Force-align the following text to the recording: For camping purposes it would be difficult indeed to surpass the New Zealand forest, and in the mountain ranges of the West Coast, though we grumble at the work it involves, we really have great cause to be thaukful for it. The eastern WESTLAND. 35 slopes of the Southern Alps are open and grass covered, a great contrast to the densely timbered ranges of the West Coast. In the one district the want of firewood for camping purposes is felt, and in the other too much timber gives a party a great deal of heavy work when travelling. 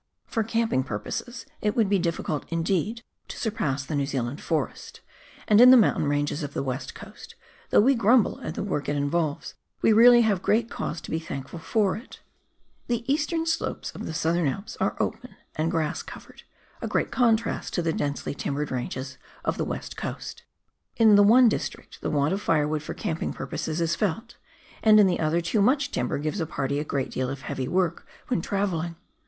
For 0.25 0.41
camping 0.43 0.81
purposes 0.83 1.45
it 1.61 1.75
would 1.75 1.87
be 1.87 1.99
difficult 1.99 2.47
indeed 2.49 3.03
to 3.27 3.37
surpass 3.37 3.85
the 3.85 3.93
New 3.95 4.07
Zealand 4.07 4.41
forest, 4.41 5.01
and 5.47 5.61
in 5.61 5.69
the 5.69 5.77
mountain 5.77 6.07
ranges 6.07 6.41
of 6.41 6.55
the 6.55 6.63
West 6.63 6.95
Coast, 6.95 7.35
though 7.69 7.81
we 7.81 7.93
grumble 7.93 8.41
at 8.41 8.55
the 8.55 8.63
work 8.63 8.89
it 8.89 8.95
involves, 8.95 9.53
we 9.83 9.93
really 9.93 10.21
have 10.21 10.41
great 10.41 10.71
cause 10.71 11.01
to 11.01 11.11
be 11.11 11.19
thaukful 11.19 11.59
for 11.61 11.95
it. 11.97 12.19
The 12.87 13.03
eastern 13.05 13.41
WESTLAND. 13.41 13.49
35 13.49 13.55
slopes 13.85 13.91
of 13.91 14.05
the 14.07 14.13
Southern 14.15 14.47
Alps 14.47 14.75
are 14.79 14.97
open 14.99 15.35
and 15.55 15.69
grass 15.69 16.01
covered, 16.01 16.41
a 16.81 16.87
great 16.87 17.11
contrast 17.11 17.75
to 17.75 17.83
the 17.83 17.93
densely 17.93 18.33
timbered 18.33 18.71
ranges 18.71 19.19
of 19.45 19.57
the 19.59 19.65
West 19.65 19.97
Coast. 19.97 20.41
In 20.97 21.13
the 21.13 21.21
one 21.21 21.47
district 21.47 22.01
the 22.01 22.09
want 22.09 22.33
of 22.33 22.41
firewood 22.41 22.81
for 22.81 22.95
camping 22.95 23.33
purposes 23.33 23.79
is 23.79 23.95
felt, 23.95 24.37
and 24.81 24.99
in 24.99 25.05
the 25.05 25.19
other 25.19 25.41
too 25.41 25.61
much 25.61 25.91
timber 25.91 26.17
gives 26.17 26.39
a 26.41 26.47
party 26.47 26.79
a 26.79 26.83
great 26.83 27.11
deal 27.11 27.29
of 27.29 27.41
heavy 27.41 27.67
work 27.67 28.07
when 28.29 28.41
travelling. 28.41 28.95